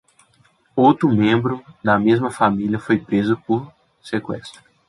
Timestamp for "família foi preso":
2.31-3.37